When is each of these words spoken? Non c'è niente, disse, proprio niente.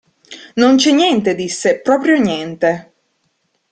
Non 0.55 0.77
c'è 0.77 0.93
niente, 0.93 1.35
disse, 1.35 1.79
proprio 1.79 2.19
niente. 2.19 2.93